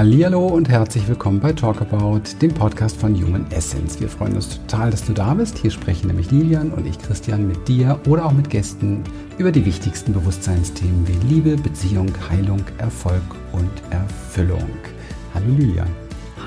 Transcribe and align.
Hallihallo 0.00 0.46
und 0.46 0.70
herzlich 0.70 1.06
willkommen 1.08 1.40
bei 1.40 1.52
Talkabout, 1.52 2.22
dem 2.40 2.54
Podcast 2.54 2.96
von 2.96 3.14
Human 3.14 3.44
Essence. 3.50 4.00
Wir 4.00 4.08
freuen 4.08 4.34
uns 4.34 4.48
total, 4.48 4.90
dass 4.90 5.04
du 5.04 5.12
da 5.12 5.34
bist. 5.34 5.58
Hier 5.58 5.70
sprechen 5.70 6.06
nämlich 6.06 6.30
Lilian 6.30 6.70
und 6.70 6.86
ich, 6.86 6.98
Christian, 6.98 7.46
mit 7.46 7.68
dir 7.68 8.00
oder 8.08 8.24
auch 8.24 8.32
mit 8.32 8.48
Gästen 8.48 9.04
über 9.36 9.52
die 9.52 9.66
wichtigsten 9.66 10.14
Bewusstseinsthemen 10.14 11.06
wie 11.06 11.34
Liebe, 11.34 11.54
Beziehung, 11.58 12.10
Heilung, 12.30 12.64
Erfolg 12.78 13.20
und 13.52 13.70
Erfüllung. 13.90 14.70
Hallo 15.34 15.54
Lilian. 15.58 15.90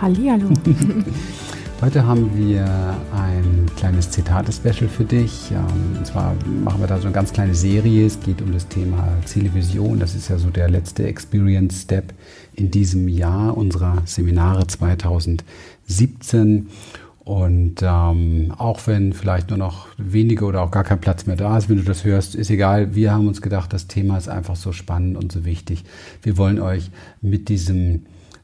Hallihallo. 0.01 0.49
Heute 1.83 2.07
haben 2.07 2.31
wir 2.37 2.63
ein 3.13 3.65
kleines 3.75 4.09
Zitate-Special 4.09 4.87
für 4.87 5.03
dich. 5.03 5.51
Ähm, 5.51 5.97
und 5.97 6.07
zwar 6.07 6.33
machen 6.63 6.79
wir 6.79 6.87
da 6.87 6.97
so 6.97 7.07
eine 7.07 7.11
ganz 7.11 7.33
kleine 7.33 7.55
Serie. 7.55 8.05
Es 8.05 8.21
geht 8.21 8.41
um 8.41 8.53
das 8.53 8.69
Thema 8.69 9.05
Ziele, 9.25 9.53
Vision. 9.53 9.99
Das 9.99 10.15
ist 10.15 10.29
ja 10.29 10.37
so 10.37 10.49
der 10.49 10.69
letzte 10.69 11.05
Experience-Step 11.05 12.13
in 12.55 12.71
diesem 12.71 13.09
Jahr 13.09 13.57
unserer 13.57 14.01
Seminare 14.05 14.65
2017. 14.65 16.69
Und 17.25 17.75
ähm, 17.81 18.53
auch 18.57 18.87
wenn 18.87 19.11
vielleicht 19.11 19.49
nur 19.49 19.59
noch 19.59 19.87
wenige 19.97 20.45
oder 20.45 20.61
auch 20.61 20.71
gar 20.71 20.85
kein 20.85 21.01
Platz 21.01 21.25
mehr 21.25 21.35
da 21.35 21.57
ist, 21.57 21.67
wenn 21.67 21.75
du 21.75 21.83
das 21.83 22.05
hörst, 22.05 22.33
ist 22.33 22.49
egal. 22.49 22.95
Wir 22.95 23.11
haben 23.11 23.27
uns 23.27 23.41
gedacht, 23.41 23.73
das 23.73 23.87
Thema 23.87 24.17
ist 24.17 24.29
einfach 24.29 24.55
so 24.55 24.71
spannend 24.71 25.17
und 25.17 25.33
so 25.33 25.43
wichtig. 25.43 25.83
Wir 26.21 26.37
wollen 26.37 26.61
euch 26.61 26.91
mit 27.21 27.49
diesem 27.49 28.03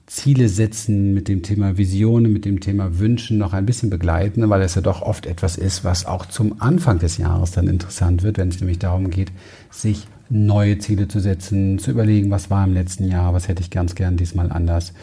Ziele 0.10 0.50
setzen, 0.50 1.14
mit 1.14 1.28
dem 1.28 1.44
Thema 1.44 1.78
Visionen, 1.78 2.34
mit 2.34 2.44
dem 2.44 2.62
Thema 2.62 2.98
Wünschen 2.98 3.38
noch 3.38 3.54
ein 3.54 3.68
bisschen 3.68 3.92
begleiten, 3.92 4.50
weil 4.50 4.64
es 4.64 4.74
ja 4.74 4.82
doch 4.82 5.04
oft 5.04 5.28
etwas 5.28 5.56
ist, 5.56 5.84
was 5.84 6.08
auch 6.08 6.26
zum 6.26 6.60
Anfang 6.60 6.98
des 6.98 7.18
Jahres 7.18 7.52
dann 7.52 7.68
interessant 7.68 8.24
wird, 8.24 8.40
wenn 8.40 8.50
es 8.50 8.60
nämlich 8.60 8.80
darum 8.80 9.12
geht, 9.12 9.32
sich 9.70 10.08
neue 10.30 10.78
Ziele 10.78 11.08
zu 11.08 11.20
setzen, 11.20 11.80
zu 11.80 11.92
überlegen, 11.92 12.32
was 12.32 12.50
war 12.50 12.66
im 12.66 12.74
letzten 12.74 13.08
Jahr, 13.08 13.34
was 13.34 13.48
hätte 13.48 13.62
ich 13.62 13.72
ganz 13.72 13.96
gern 13.96 14.18
diesmal 14.18 14.52
anders. 14.52 14.94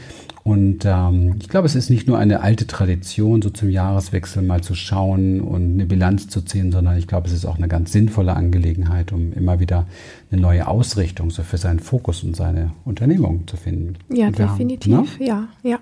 Und 0.44 0.84
ähm, 0.84 1.34
ich 1.40 1.48
glaube, 1.48 1.66
es 1.66 1.74
ist 1.74 1.90
nicht 1.90 2.06
nur 2.06 2.18
eine 2.18 2.40
alte 2.40 2.68
Tradition, 2.68 3.42
so 3.42 3.50
zum 3.50 3.68
Jahreswechsel 3.68 4.44
mal 4.44 4.62
zu 4.62 4.76
schauen 4.76 5.40
und 5.40 5.74
eine 5.74 5.86
Bilanz 5.86 6.28
zu 6.28 6.40
ziehen, 6.40 6.70
sondern 6.70 6.96
ich 6.96 7.08
glaube, 7.08 7.26
es 7.26 7.32
ist 7.32 7.44
auch 7.46 7.56
eine 7.56 7.66
ganz 7.66 7.90
sinnvolle 7.90 8.34
Angelegenheit, 8.34 9.10
um 9.10 9.32
immer 9.32 9.58
wieder 9.58 9.86
eine 10.30 10.40
neue 10.40 10.68
Ausrichtung 10.68 11.30
so 11.30 11.42
für 11.42 11.56
seinen 11.56 11.80
Fokus 11.80 12.22
und 12.22 12.36
seine 12.36 12.70
Unternehmung 12.84 13.48
zu 13.48 13.56
finden. 13.56 13.94
Ja, 14.08 14.30
definitiv, 14.30 14.94
haben, 14.94 15.08
ne? 15.18 15.26
ja, 15.26 15.48
ja. 15.64 15.80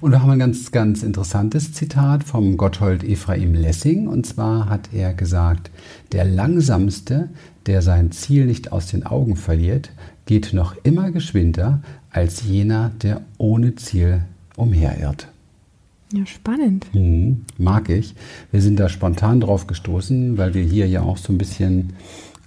Und 0.00 0.12
wir 0.12 0.22
haben 0.22 0.30
ein 0.30 0.38
ganz, 0.38 0.72
ganz 0.72 1.02
interessantes 1.02 1.72
Zitat 1.72 2.24
vom 2.24 2.56
Gotthold 2.56 3.04
Ephraim 3.04 3.54
Lessing. 3.54 4.08
Und 4.08 4.26
zwar 4.26 4.68
hat 4.68 4.90
er 4.92 5.14
gesagt, 5.14 5.70
der 6.12 6.24
Langsamste, 6.24 7.30
der 7.66 7.82
sein 7.82 8.12
Ziel 8.12 8.46
nicht 8.46 8.72
aus 8.72 8.86
den 8.86 9.04
Augen 9.04 9.36
verliert, 9.36 9.90
geht 10.26 10.52
noch 10.52 10.76
immer 10.84 11.10
geschwinder 11.10 11.82
als 12.10 12.42
jener, 12.44 12.90
der 13.02 13.22
ohne 13.38 13.74
Ziel 13.74 14.22
umherirrt. 14.56 15.28
Ja, 16.12 16.24
spannend. 16.26 16.86
Mhm, 16.94 17.44
mag 17.58 17.88
ich. 17.88 18.14
Wir 18.52 18.62
sind 18.62 18.78
da 18.78 18.88
spontan 18.88 19.40
drauf 19.40 19.66
gestoßen, 19.66 20.38
weil 20.38 20.54
wir 20.54 20.62
hier 20.62 20.86
ja 20.86 21.02
auch 21.02 21.16
so 21.16 21.32
ein 21.32 21.38
bisschen 21.38 21.94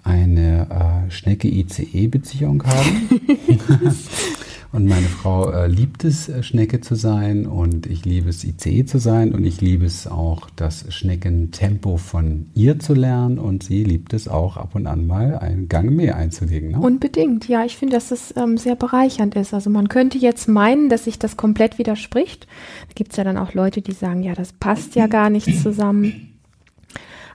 eine 0.03 0.67
äh, 1.07 1.11
Schnecke-ICE-Beziehung 1.11 2.63
haben. 2.63 3.09
Und 4.71 4.85
meine 4.85 5.07
Frau 5.07 5.49
äh, 5.49 5.67
liebt 5.67 6.03
es, 6.03 6.27
äh, 6.29 6.43
Schnecke 6.43 6.81
zu 6.81 6.95
sein 6.95 7.45
und 7.45 7.85
ich 7.85 8.05
liebe 8.05 8.29
es, 8.29 8.43
ICE 8.43 8.85
zu 8.85 8.99
sein 8.99 9.33
und 9.33 9.45
ich 9.45 9.61
liebe 9.61 9.85
es 9.85 10.07
auch, 10.07 10.49
das 10.55 10.85
Schneckentempo 10.93 11.97
von 11.97 12.47
ihr 12.53 12.79
zu 12.79 12.93
lernen 12.93 13.39
und 13.39 13.63
sie 13.63 13.83
liebt 13.83 14.13
es 14.13 14.27
auch 14.27 14.57
ab 14.57 14.75
und 14.75 14.87
an 14.87 15.07
mal 15.07 15.37
einen 15.37 15.69
Gang 15.69 15.91
mehr 15.91 16.17
einzulegen. 16.17 16.71
Ne? 16.71 16.79
Unbedingt, 16.79 17.47
ja. 17.47 17.63
Ich 17.65 17.77
finde, 17.77 17.95
dass 17.95 18.11
es 18.11 18.33
ähm, 18.35 18.57
sehr 18.57 18.75
bereichernd 18.75 19.35
ist. 19.35 19.53
Also 19.53 19.69
man 19.69 19.87
könnte 19.87 20.17
jetzt 20.17 20.47
meinen, 20.47 20.89
dass 20.89 21.05
sich 21.05 21.17
das 21.17 21.37
komplett 21.37 21.77
widerspricht. 21.77 22.47
Da 22.87 22.93
gibt 22.93 23.11
es 23.11 23.17
ja 23.17 23.23
dann 23.23 23.37
auch 23.37 23.53
Leute, 23.53 23.81
die 23.81 23.93
sagen, 23.93 24.23
ja, 24.23 24.33
das 24.33 24.53
passt 24.53 24.95
ja 24.95 25.07
gar 25.07 25.29
nicht 25.29 25.61
zusammen. 25.61 26.36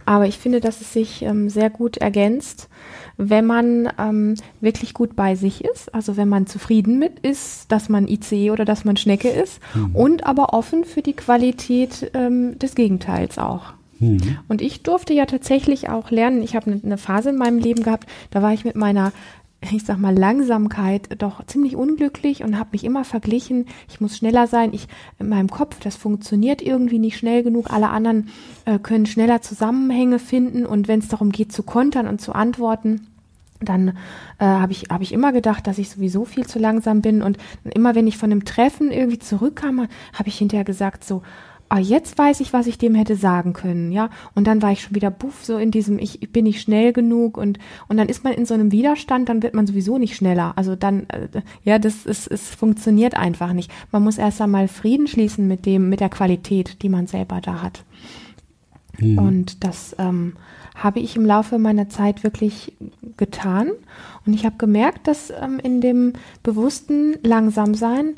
Aber 0.05 0.27
ich 0.27 0.39
finde, 0.39 0.61
dass 0.61 0.81
es 0.81 0.93
sich 0.93 1.23
ähm, 1.23 1.49
sehr 1.49 1.71
gut 1.71 1.97
ergänzt 1.97 2.69
wenn 3.17 3.47
man 3.47 3.89
ähm, 3.99 4.35
wirklich 4.61 4.95
gut 4.95 5.17
bei 5.17 5.35
sich 5.35 5.65
ist, 5.65 5.95
also 5.95 6.17
wenn 6.17 6.29
man 6.29 6.47
zufrieden 6.47 6.99
mit 6.99 7.21
ist, 7.21 7.71
dass 7.71 7.89
man 7.89 8.09
IC 8.09 8.51
oder 8.51 8.65
dass 8.65 8.85
man 8.85 8.97
Schnecke 8.97 9.29
ist 9.29 9.61
mhm. 9.75 9.95
und 9.95 10.27
aber 10.27 10.53
offen 10.55 10.85
für 10.85 11.03
die 11.03 11.13
Qualität 11.15 12.11
ähm, 12.15 12.59
des 12.59 12.75
Gegenteils 12.75 13.39
auch. 13.39 13.75
Mhm. 13.99 14.39
Und 14.49 14.63
ich 14.63 14.83
durfte 14.83 15.13
ja 15.13 15.27
tatsächlich 15.27 15.89
auch 15.89 16.11
lernen, 16.11 16.43
ich 16.43 16.57
habe 16.57 16.71
eine 16.71 16.81
ne 16.83 16.99
Phase 16.99 17.31
in 17.31 17.37
meinem 17.37 17.59
Leben 17.59 17.83
gehabt, 17.83 18.09
da 18.31 18.43
war 18.43 18.53
ich 18.53 18.65
mit 18.65 18.77
meiner 18.77 19.13
ich 19.71 19.85
sag 19.85 19.99
mal, 19.99 20.17
Langsamkeit 20.17 21.23
doch 21.23 21.45
ziemlich 21.47 21.77
unglücklich 21.77 22.43
und 22.43 22.59
habe 22.59 22.71
mich 22.73 22.85
immer 22.85 23.05
verglichen. 23.05 23.67
Ich 23.89 24.01
muss 24.01 24.17
schneller 24.17 24.47
sein. 24.47 24.73
Ich 24.73 24.89
in 25.19 25.29
meinem 25.29 25.49
Kopf, 25.49 25.79
das 25.81 25.97
funktioniert 25.97 26.61
irgendwie 26.63 26.99
nicht 26.99 27.17
schnell 27.17 27.43
genug. 27.43 27.71
Alle 27.71 27.91
anderen 27.91 28.29
äh, 28.65 28.79
können 28.79 29.07
schneller 29.07 29.41
Zusammenhänge 29.41 30.19
finden 30.19 30.67
und 30.67 30.89
wenn 30.89 31.01
es 31.01 31.09
darum 31.09 31.31
geht 31.31 31.53
zu 31.53 31.63
kontern 31.63 32.09
und 32.09 32.21
zu 32.21 32.33
antworten, 32.35 33.07
dann 33.61 33.89
äh, 34.39 34.45
habe 34.45 34.73
ich, 34.73 34.87
hab 34.91 35.03
ich 35.03 35.13
immer 35.13 35.33
gedacht, 35.33 35.67
dass 35.67 35.79
ich 35.79 35.91
sowieso 35.91 36.25
viel 36.25 36.47
zu 36.47 36.59
langsam 36.59 37.01
bin. 37.01 37.23
Und 37.23 37.39
immer 37.63 37.95
wenn 37.95 38.09
ich 38.09 38.19
von 38.19 38.33
einem 38.33 38.45
Treffen 38.45 38.91
irgendwie 38.91 39.21
zurückkam, 39.21 39.87
habe 40.13 40.29
ich 40.29 40.39
hinterher 40.39 40.65
gesagt, 40.65 41.05
so, 41.05 41.23
ah, 41.73 41.79
jetzt 41.79 42.19
weiß 42.19 42.41
ich, 42.41 42.53
was 42.53 42.67
ich 42.67 42.77
dem 42.77 42.95
hätte 42.95 43.17
sagen 43.17 43.55
können, 43.55 43.93
ja. 43.93 44.11
Und 44.35 44.47
dann 44.47 44.61
war 44.61 44.73
ich 44.73 44.83
schon 44.83 44.95
wieder 44.95 45.11
buff, 45.11 45.43
so 45.43 45.57
in 45.57 45.71
diesem, 45.71 45.99
ich, 45.99 46.21
ich 46.23 46.31
bin 46.31 46.45
nicht 46.45 46.61
schnell 46.61 46.93
genug 46.93 47.39
und, 47.39 47.59
und 47.89 47.97
dann 47.97 48.11
ist 48.11 48.25
man 48.25 48.35
in 48.35 48.45
so 48.45 48.53
einem 48.53 48.73
Widerstand, 48.73 49.31
dann 49.31 49.43
wird 49.43 49.55
man 49.55 49.67
sowieso 49.67 49.97
nicht 49.97 50.15
schneller. 50.15 50.53
Also 50.57 50.77
dann, 50.77 51.09
äh, 51.09 51.29
ja, 51.65 51.79
das 51.79 52.05
ist, 52.05 52.31
es 52.31 52.55
funktioniert 52.55 53.17
einfach 53.17 53.55
nicht. 53.55 53.73
Man 53.91 54.05
muss 54.05 54.19
erst 54.19 54.43
einmal 54.43 54.69
Frieden 54.69 55.07
schließen 55.07 55.49
mit 55.49 55.65
dem, 55.65 55.89
mit 55.89 56.01
der 56.01 56.11
Qualität, 56.11 56.83
die 56.83 56.91
man 56.91 57.07
selber 57.07 57.41
da 57.41 57.63
hat. 57.63 57.85
Mhm. 58.99 59.19
Und 59.19 59.65
das 59.65 59.97
ähm, 59.99 60.35
habe 60.75 61.01
ich 61.01 61.17
im 61.17 61.25
Laufe 61.25 61.59
meiner 61.59 61.89
Zeit 61.89 62.23
wirklich 62.23 62.75
getan. 63.17 63.71
Und 64.27 64.35
ich 64.35 64.45
habe 64.45 64.57
gemerkt, 64.59 65.09
dass 65.09 65.31
ähm, 65.31 65.59
in 65.59 65.81
dem 65.81 66.13
bewussten 66.43 67.15
Langsamsein 67.23 68.17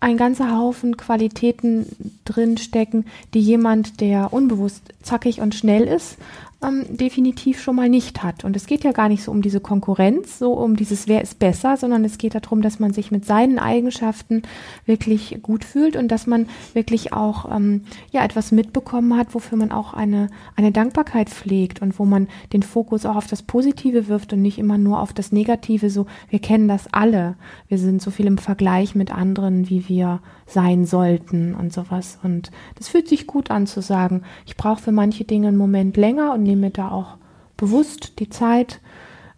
ein 0.00 0.16
ganzer 0.16 0.56
Haufen 0.56 0.96
Qualitäten 0.96 1.86
drinstecken, 2.24 3.06
die 3.32 3.40
jemand, 3.40 4.00
der 4.00 4.32
unbewusst 4.32 4.92
zackig 5.02 5.40
und 5.40 5.54
schnell 5.54 5.84
ist, 5.84 6.18
ähm, 6.66 6.84
definitiv 6.96 7.60
schon 7.60 7.76
mal 7.76 7.88
nicht 7.88 8.22
hat. 8.22 8.44
Und 8.44 8.56
es 8.56 8.66
geht 8.66 8.84
ja 8.84 8.92
gar 8.92 9.08
nicht 9.08 9.22
so 9.22 9.30
um 9.30 9.42
diese 9.42 9.60
Konkurrenz, 9.60 10.38
so 10.38 10.52
um 10.52 10.76
dieses 10.76 11.08
Wer 11.08 11.22
ist 11.22 11.38
besser, 11.38 11.76
sondern 11.76 12.04
es 12.04 12.18
geht 12.18 12.34
darum, 12.34 12.62
dass 12.62 12.78
man 12.78 12.92
sich 12.92 13.10
mit 13.10 13.24
seinen 13.24 13.58
Eigenschaften 13.58 14.42
wirklich 14.86 15.38
gut 15.42 15.64
fühlt 15.64 15.96
und 15.96 16.08
dass 16.08 16.26
man 16.26 16.48
wirklich 16.72 17.12
auch 17.12 17.50
ähm, 17.54 17.82
ja 18.10 18.24
etwas 18.24 18.52
mitbekommen 18.52 19.16
hat, 19.16 19.34
wofür 19.34 19.58
man 19.58 19.72
auch 19.72 19.94
eine, 19.94 20.28
eine 20.56 20.72
Dankbarkeit 20.72 21.30
pflegt 21.30 21.82
und 21.82 21.98
wo 21.98 22.04
man 22.04 22.28
den 22.52 22.62
Fokus 22.62 23.06
auch 23.06 23.16
auf 23.16 23.26
das 23.26 23.42
Positive 23.42 24.08
wirft 24.08 24.32
und 24.32 24.42
nicht 24.42 24.58
immer 24.58 24.78
nur 24.78 25.00
auf 25.00 25.12
das 25.12 25.32
Negative. 25.32 25.90
So, 25.90 26.06
wir 26.30 26.38
kennen 26.38 26.68
das 26.68 26.92
alle. 26.92 27.36
Wir 27.68 27.78
sind 27.78 28.02
so 28.02 28.10
viel 28.10 28.26
im 28.26 28.38
Vergleich 28.38 28.94
mit 28.94 29.12
anderen, 29.14 29.68
wie 29.68 29.88
wir 29.88 30.20
sein 30.46 30.86
sollten 30.86 31.54
und 31.54 31.72
sowas. 31.72 32.18
Und 32.22 32.50
das 32.76 32.88
fühlt 32.88 33.08
sich 33.08 33.26
gut 33.26 33.50
an 33.50 33.66
zu 33.66 33.80
sagen, 33.80 34.22
ich 34.46 34.56
brauche 34.56 34.82
für 34.82 34.92
manche 34.92 35.24
Dinge 35.24 35.48
einen 35.48 35.56
Moment 35.56 35.96
länger 35.96 36.32
und 36.32 36.42
nehme 36.42 36.70
da 36.70 36.90
auch 36.90 37.16
bewusst 37.56 38.18
die 38.18 38.28
Zeit, 38.28 38.80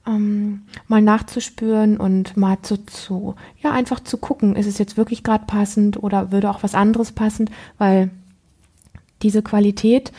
ähm, 0.06 0.62
mal 0.88 1.02
nachzuspüren 1.02 1.96
und 1.96 2.36
mal 2.36 2.58
zu, 2.62 2.84
zu, 2.86 3.34
ja, 3.62 3.72
einfach 3.72 4.00
zu 4.00 4.18
gucken, 4.18 4.56
ist 4.56 4.66
es 4.66 4.78
jetzt 4.78 4.96
wirklich 4.96 5.22
gerade 5.22 5.46
passend 5.46 6.02
oder 6.02 6.32
würde 6.32 6.50
auch 6.50 6.62
was 6.62 6.74
anderes 6.74 7.12
passend, 7.12 7.50
weil 7.78 8.10
diese 9.22 9.42
Qualität 9.42 10.12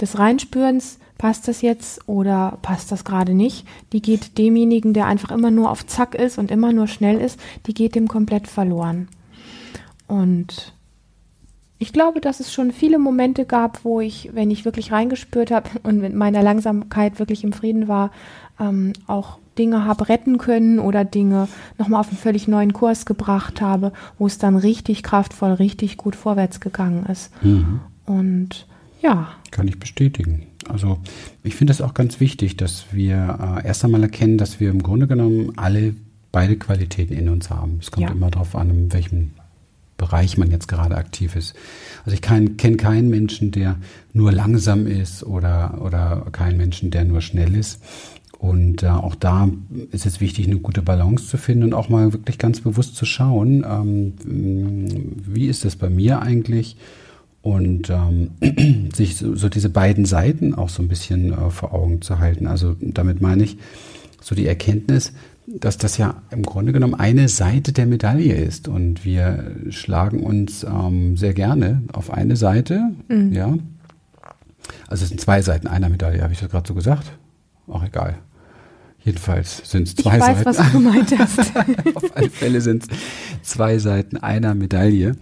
des 0.00 0.18
Reinspürens, 0.18 0.98
passt 1.18 1.48
das 1.48 1.62
jetzt 1.62 2.08
oder 2.08 2.58
passt 2.62 2.92
das 2.92 3.04
gerade 3.04 3.34
nicht, 3.34 3.66
die 3.92 4.00
geht 4.00 4.38
demjenigen, 4.38 4.94
der 4.94 5.06
einfach 5.06 5.32
immer 5.32 5.50
nur 5.50 5.70
auf 5.70 5.84
Zack 5.84 6.14
ist 6.14 6.38
und 6.38 6.50
immer 6.52 6.72
nur 6.72 6.86
schnell 6.86 7.20
ist, 7.20 7.38
die 7.66 7.74
geht 7.74 7.96
dem 7.96 8.06
komplett 8.06 8.46
verloren. 8.46 9.08
Und 10.08 10.72
ich 11.78 11.92
glaube, 11.92 12.20
dass 12.20 12.40
es 12.40 12.52
schon 12.52 12.72
viele 12.72 12.98
Momente 12.98 13.44
gab, 13.44 13.84
wo 13.84 14.00
ich, 14.00 14.30
wenn 14.32 14.50
ich 14.50 14.64
wirklich 14.64 14.90
reingespürt 14.90 15.50
habe 15.50 15.70
und 15.84 16.00
mit 16.00 16.14
meiner 16.14 16.42
Langsamkeit 16.42 17.18
wirklich 17.18 17.44
im 17.44 17.52
Frieden 17.52 17.86
war, 17.86 18.10
ähm, 18.58 18.92
auch 19.06 19.38
Dinge 19.56 19.84
habe 19.84 20.08
retten 20.08 20.38
können 20.38 20.78
oder 20.78 21.04
Dinge 21.04 21.48
nochmal 21.78 22.00
auf 22.00 22.08
einen 22.08 22.16
völlig 22.16 22.48
neuen 22.48 22.72
Kurs 22.72 23.06
gebracht 23.06 23.60
habe, 23.60 23.92
wo 24.18 24.26
es 24.26 24.38
dann 24.38 24.56
richtig 24.56 25.02
kraftvoll, 25.02 25.52
richtig 25.52 25.96
gut 25.96 26.16
vorwärts 26.16 26.60
gegangen 26.60 27.06
ist. 27.06 27.30
Mhm. 27.42 27.80
Und 28.06 28.66
ja. 29.02 29.28
Kann 29.50 29.68
ich 29.68 29.78
bestätigen. 29.78 30.46
Also 30.68 30.98
ich 31.42 31.54
finde 31.56 31.72
es 31.72 31.80
auch 31.80 31.94
ganz 31.94 32.20
wichtig, 32.20 32.56
dass 32.56 32.86
wir 32.92 33.60
äh, 33.62 33.66
erst 33.66 33.84
einmal 33.84 34.02
erkennen, 34.02 34.38
dass 34.38 34.60
wir 34.60 34.70
im 34.70 34.82
Grunde 34.82 35.06
genommen 35.06 35.52
alle 35.56 35.94
beide 36.30 36.56
Qualitäten 36.56 37.14
in 37.14 37.28
uns 37.28 37.50
haben. 37.50 37.78
Es 37.80 37.90
kommt 37.90 38.08
ja. 38.08 38.12
immer 38.12 38.30
darauf 38.30 38.54
an, 38.54 38.70
in 38.70 38.92
welchem 38.92 39.30
Bereich 39.98 40.38
man 40.38 40.50
jetzt 40.50 40.68
gerade 40.68 40.96
aktiv 40.96 41.36
ist. 41.36 41.54
Also 42.06 42.14
ich 42.14 42.22
kenne 42.22 42.76
keinen 42.76 43.10
Menschen, 43.10 43.50
der 43.50 43.76
nur 44.14 44.32
langsam 44.32 44.86
ist 44.86 45.22
oder, 45.24 45.82
oder 45.82 46.26
keinen 46.32 46.56
Menschen, 46.56 46.90
der 46.90 47.04
nur 47.04 47.20
schnell 47.20 47.54
ist. 47.54 47.80
Und 48.38 48.84
äh, 48.84 48.88
auch 48.88 49.16
da 49.16 49.48
ist 49.90 50.06
es 50.06 50.20
wichtig, 50.20 50.46
eine 50.46 50.58
gute 50.58 50.80
Balance 50.80 51.26
zu 51.26 51.36
finden 51.36 51.64
und 51.64 51.74
auch 51.74 51.88
mal 51.88 52.12
wirklich 52.12 52.38
ganz 52.38 52.60
bewusst 52.60 52.94
zu 52.94 53.04
schauen, 53.04 53.66
ähm, 53.68 54.14
wie 54.24 55.46
ist 55.46 55.64
das 55.64 55.74
bei 55.74 55.90
mir 55.90 56.22
eigentlich? 56.22 56.76
Und 57.42 57.90
ähm, 57.90 58.90
sich 58.94 59.16
so, 59.16 59.34
so, 59.34 59.48
diese 59.48 59.70
beiden 59.70 60.04
Seiten 60.04 60.54
auch 60.54 60.68
so 60.68 60.82
ein 60.82 60.88
bisschen 60.88 61.32
äh, 61.32 61.50
vor 61.50 61.74
Augen 61.74 62.00
zu 62.00 62.20
halten. 62.20 62.46
Also 62.46 62.76
damit 62.80 63.20
meine 63.20 63.42
ich 63.42 63.58
so 64.20 64.36
die 64.36 64.46
Erkenntnis, 64.46 65.12
dass 65.56 65.78
das 65.78 65.96
ja 65.98 66.22
im 66.30 66.42
Grunde 66.42 66.72
genommen 66.72 66.94
eine 66.94 67.28
Seite 67.28 67.72
der 67.72 67.86
Medaille 67.86 68.34
ist. 68.34 68.68
Und 68.68 69.04
wir 69.04 69.56
schlagen 69.70 70.22
uns 70.22 70.64
ähm, 70.64 71.16
sehr 71.16 71.34
gerne 71.34 71.82
auf 71.92 72.12
eine 72.12 72.36
Seite, 72.36 72.90
mhm. 73.08 73.32
ja. 73.32 73.54
Also 74.88 75.04
es 75.04 75.08
sind 75.08 75.20
zwei 75.20 75.40
Seiten 75.42 75.66
einer 75.66 75.88
Medaille, 75.88 76.22
habe 76.22 76.32
ich 76.32 76.40
das 76.40 76.50
gerade 76.50 76.68
so 76.68 76.74
gesagt? 76.74 77.12
Auch 77.66 77.84
egal. 77.84 78.18
Jedenfalls 79.04 79.62
sind 79.70 79.88
es 79.88 79.94
zwei 79.94 80.16
ich 80.16 80.20
weiß, 80.20 80.26
Seiten. 80.26 80.44
was 80.44 80.56
du 80.56 80.72
gemeint 80.72 81.18
hast. 81.18 81.38
auf 81.94 82.16
alle 82.16 82.30
Fälle 82.30 82.60
sind 82.60 82.84
es 82.84 83.48
zwei 83.48 83.78
Seiten 83.78 84.16
einer 84.18 84.54
Medaille. 84.54 85.12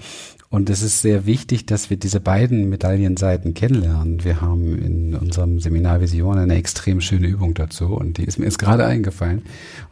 Und 0.57 0.71
es 0.71 0.81
ist 0.81 1.03
sehr 1.03 1.27
wichtig, 1.27 1.67
dass 1.67 1.91
wir 1.91 1.99
diese 1.99 2.19
beiden 2.19 2.71
Medaillenseiten 2.71 3.53
kennenlernen. 3.53 4.25
Wir 4.25 4.41
haben 4.41 4.79
in 4.79 5.15
unserem 5.15 5.61
Seminar 5.61 6.01
Vision 6.01 6.39
eine 6.39 6.55
extrem 6.55 7.03
schöne 7.03 7.27
Übung 7.27 7.53
dazu 7.53 7.89
und 7.89 8.17
die 8.17 8.25
ist 8.25 8.39
mir 8.39 8.47
jetzt 8.47 8.59
gerade 8.59 8.87
eingefallen. 8.87 9.43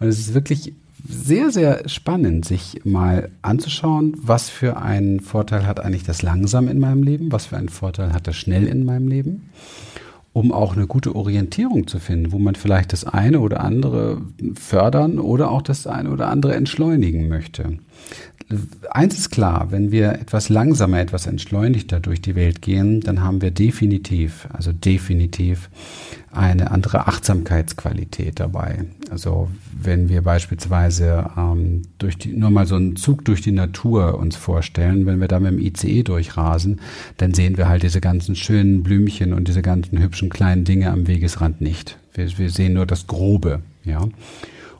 Und 0.00 0.06
es 0.06 0.18
ist 0.18 0.32
wirklich 0.32 0.72
sehr, 1.06 1.50
sehr 1.50 1.86
spannend, 1.86 2.46
sich 2.46 2.80
mal 2.82 3.28
anzuschauen, 3.42 4.16
was 4.16 4.48
für 4.48 4.78
einen 4.78 5.20
Vorteil 5.20 5.66
hat 5.66 5.80
eigentlich 5.80 6.04
das 6.04 6.22
langsam 6.22 6.68
in 6.68 6.78
meinem 6.78 7.02
Leben, 7.02 7.30
was 7.30 7.44
für 7.44 7.58
einen 7.58 7.68
Vorteil 7.68 8.14
hat 8.14 8.26
das 8.26 8.36
schnell 8.36 8.66
in 8.66 8.86
meinem 8.86 9.08
Leben, 9.08 9.50
um 10.32 10.50
auch 10.50 10.76
eine 10.76 10.86
gute 10.86 11.14
Orientierung 11.14 11.88
zu 11.88 11.98
finden, 11.98 12.32
wo 12.32 12.38
man 12.38 12.54
vielleicht 12.54 12.94
das 12.94 13.04
eine 13.04 13.40
oder 13.40 13.60
andere 13.60 14.22
fördern 14.54 15.18
oder 15.18 15.50
auch 15.50 15.60
das 15.60 15.86
eine 15.86 16.08
oder 16.08 16.28
andere 16.28 16.54
entschleunigen 16.54 17.28
möchte 17.28 17.80
eins 18.90 19.18
ist 19.18 19.30
klar, 19.30 19.68
wenn 19.70 19.90
wir 19.90 20.12
etwas 20.12 20.48
langsamer, 20.48 21.00
etwas 21.00 21.26
entschleunigter 21.26 22.00
durch 22.00 22.20
die 22.20 22.34
Welt 22.34 22.62
gehen, 22.62 23.00
dann 23.00 23.22
haben 23.22 23.40
wir 23.40 23.50
definitiv, 23.50 24.46
also 24.52 24.72
definitiv 24.72 25.70
eine 26.30 26.70
andere 26.70 27.06
Achtsamkeitsqualität 27.06 28.40
dabei. 28.40 28.84
Also 29.10 29.48
wenn 29.72 30.08
wir 30.08 30.22
beispielsweise 30.22 31.30
ähm, 31.36 31.82
durch 31.98 32.18
die, 32.18 32.32
nur 32.32 32.50
mal 32.50 32.66
so 32.66 32.74
einen 32.74 32.96
Zug 32.96 33.24
durch 33.24 33.40
die 33.40 33.52
Natur 33.52 34.18
uns 34.18 34.36
vorstellen, 34.36 35.06
wenn 35.06 35.20
wir 35.20 35.28
da 35.28 35.40
mit 35.40 35.52
dem 35.52 35.58
ICE 35.58 36.02
durchrasen, 36.02 36.80
dann 37.16 37.34
sehen 37.34 37.56
wir 37.56 37.68
halt 37.68 37.82
diese 37.82 38.00
ganzen 38.00 38.36
schönen 38.36 38.82
Blümchen 38.82 39.32
und 39.32 39.48
diese 39.48 39.62
ganzen 39.62 40.00
hübschen 40.00 40.28
kleinen 40.28 40.64
Dinge 40.64 40.90
am 40.90 41.06
Wegesrand 41.06 41.60
nicht. 41.60 41.98
Wir, 42.14 42.36
wir 42.36 42.50
sehen 42.50 42.74
nur 42.74 42.86
das 42.86 43.06
Grobe, 43.06 43.60
ja. 43.84 44.06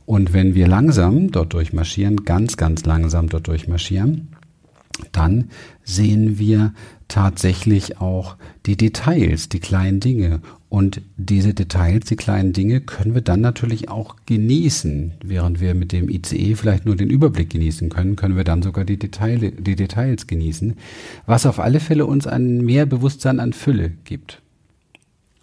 Und 0.06 0.32
wenn 0.32 0.54
wir 0.54 0.68
langsam 0.68 1.30
dort 1.30 1.54
durchmarschieren, 1.54 2.24
ganz, 2.24 2.56
ganz 2.56 2.84
langsam 2.84 3.28
dort 3.28 3.48
durchmarschieren, 3.48 4.28
dann 5.12 5.50
sehen 5.82 6.38
wir 6.38 6.72
tatsächlich 7.08 8.00
auch 8.00 8.36
die 8.66 8.76
Details, 8.76 9.48
die 9.48 9.60
kleinen 9.60 10.00
Dinge. 10.00 10.40
Und 10.68 11.02
diese 11.16 11.54
Details, 11.54 12.06
die 12.06 12.16
kleinen 12.16 12.52
Dinge 12.52 12.80
können 12.80 13.14
wir 13.14 13.20
dann 13.20 13.40
natürlich 13.40 13.88
auch 13.88 14.16
genießen. 14.26 15.12
Während 15.24 15.60
wir 15.60 15.74
mit 15.74 15.92
dem 15.92 16.08
ICE 16.08 16.54
vielleicht 16.54 16.86
nur 16.86 16.96
den 16.96 17.10
Überblick 17.10 17.50
genießen 17.50 17.88
können, 17.88 18.16
können 18.16 18.36
wir 18.36 18.44
dann 18.44 18.62
sogar 18.62 18.84
die, 18.84 18.98
Detail, 18.98 19.38
die 19.38 19.76
Details 19.76 20.26
genießen, 20.26 20.74
was 21.26 21.46
auf 21.46 21.60
alle 21.60 21.80
Fälle 21.80 22.06
uns 22.06 22.26
ein 22.26 22.64
mehr 22.64 22.86
Bewusstsein 22.86 23.40
an 23.40 23.52
Fülle 23.52 23.92
gibt. 24.04 24.42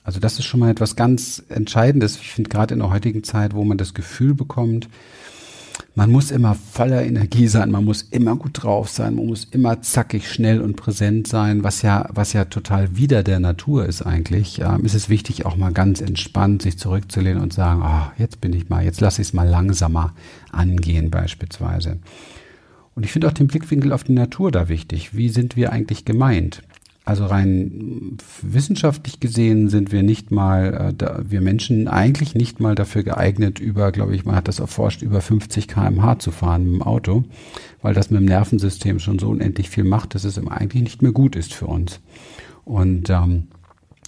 Also 0.04 0.20
das 0.20 0.40
ist 0.40 0.46
schon 0.46 0.60
mal 0.60 0.72
etwas 0.72 0.96
ganz 0.96 1.44
Entscheidendes. 1.50 2.16
Ich 2.16 2.32
finde 2.32 2.50
gerade 2.50 2.74
in 2.74 2.80
der 2.80 2.90
heutigen 2.90 3.24
Zeit, 3.24 3.54
wo 3.54 3.64
man 3.64 3.78
das 3.78 3.94
Gefühl 3.94 4.34
bekommt, 4.34 4.90
man 5.94 6.12
muss 6.12 6.32
immer 6.32 6.56
voller 6.56 7.04
Energie 7.04 7.48
sein, 7.48 7.70
man 7.70 7.84
muss 7.84 8.04
immer 8.04 8.36
gut 8.36 8.64
drauf 8.64 8.90
sein, 8.90 9.16
man 9.16 9.26
muss 9.26 9.46
immer 9.46 9.82
zackig, 9.82 10.32
schnell 10.32 10.62
und 10.62 10.78
präsent 10.78 11.28
sein, 11.28 11.64
was 11.64 11.82
ja, 11.82 12.08
was 12.14 12.34
ja 12.34 12.46
total 12.46 12.96
wieder 12.96 13.24
der 13.24 13.40
Natur 13.40 13.86
ist 13.86 14.02
eigentlich. 14.02 14.62
Ähm, 14.62 14.86
ist 14.86 14.94
es 14.94 15.10
wichtig, 15.10 15.46
auch 15.46 15.58
mal 15.58 15.74
ganz 15.74 16.00
entspannt 16.02 16.62
sich 16.62 16.78
zurückzulehnen 16.78 17.42
und 17.42 17.54
sagen, 17.54 17.82
ah, 17.82 18.14
jetzt 18.18 18.40
bin 18.42 18.54
ich 18.54 18.70
mal, 18.70 18.84
jetzt 18.84 19.02
lasse 19.02 19.22
ich 19.22 19.30
es 19.30 19.34
mal 19.34 19.48
langsamer 19.48 20.14
angehen 20.52 21.12
beispielsweise. 21.12 22.00
Und 22.96 23.04
ich 23.04 23.12
finde 23.12 23.28
auch 23.28 23.34
den 23.34 23.48
Blickwinkel 23.48 23.94
auf 23.94 24.04
die 24.04 24.14
Natur 24.14 24.52
da 24.52 24.70
wichtig. 24.70 25.16
Wie 25.16 25.30
sind 25.30 25.56
wir 25.56 25.72
eigentlich 25.72 26.06
gemeint? 26.06 26.62
Also 27.04 27.26
rein 27.26 28.18
wissenschaftlich 28.44 29.20
gesehen 29.20 29.70
sind 29.70 29.92
wir 29.92 30.04
nicht 30.04 30.30
mal, 30.30 30.94
äh, 31.00 31.32
wir 31.32 31.42
Menschen 31.42 31.88
eigentlich 31.88 32.36
nicht 32.36 32.60
mal 32.60 32.76
dafür 32.76 33.02
geeignet, 33.02 33.60
über, 33.60 33.92
glaube 33.92 34.16
ich, 34.16 34.24
man 34.24 34.36
hat 34.36 34.48
das 34.48 34.60
erforscht, 34.60 35.02
über 35.02 35.20
50 35.20 35.68
kmh 35.68 36.20
zu 36.20 36.32
fahren 36.32 36.66
mit 36.66 36.74
dem 36.76 36.82
Auto, 36.84 37.24
weil 37.82 37.96
das 37.96 38.12
mit 38.12 38.22
dem 38.22 38.28
Nervensystem 38.28 39.00
schon 39.00 39.18
so 39.18 39.30
unendlich 39.30 39.70
viel 39.70 39.84
macht, 39.84 40.14
dass 40.14 40.26
es 40.26 40.38
eigentlich 40.38 40.84
nicht 40.84 41.02
mehr 41.02 41.12
gut 41.12 41.36
ist 41.36 41.54
für 41.54 41.66
uns. 41.66 42.00
Und 42.66 43.10
ähm, 43.10 43.48